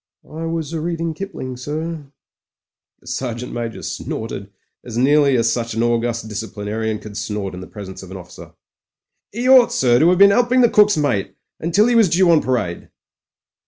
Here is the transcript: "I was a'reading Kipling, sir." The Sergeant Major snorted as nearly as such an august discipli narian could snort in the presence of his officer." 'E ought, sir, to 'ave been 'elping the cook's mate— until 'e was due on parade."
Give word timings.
"I 0.27 0.45
was 0.47 0.73
a'reading 0.73 1.13
Kipling, 1.13 1.57
sir." 1.57 2.07
The 3.01 3.05
Sergeant 3.05 3.53
Major 3.53 3.83
snorted 3.83 4.51
as 4.83 4.97
nearly 4.97 5.37
as 5.37 5.53
such 5.53 5.75
an 5.75 5.83
august 5.83 6.27
discipli 6.27 6.65
narian 6.65 6.99
could 6.99 7.15
snort 7.15 7.53
in 7.53 7.59
the 7.61 7.67
presence 7.67 8.01
of 8.01 8.09
his 8.09 8.17
officer." 8.17 8.53
'E 9.35 9.47
ought, 9.47 9.71
sir, 9.71 9.99
to 9.99 10.09
'ave 10.09 10.17
been 10.17 10.31
'elping 10.31 10.61
the 10.63 10.69
cook's 10.69 10.97
mate— 10.97 11.35
until 11.61 11.87
'e 11.87 11.93
was 11.93 12.09
due 12.09 12.31
on 12.31 12.41
parade." 12.41 12.89